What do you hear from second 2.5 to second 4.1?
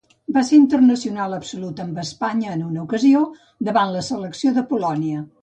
en una ocasió, davant la